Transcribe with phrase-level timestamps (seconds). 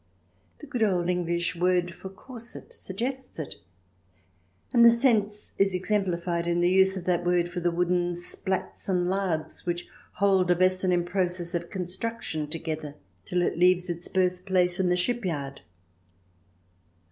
[0.57, 3.57] The good old English word for corset suggests it,
[4.73, 8.89] and the sense is exemplified in the use of that word for the wooden splats
[8.89, 12.95] and laths which hold a vessel in process of construction together
[13.25, 15.61] till it leaves its birthplace in the shipyard.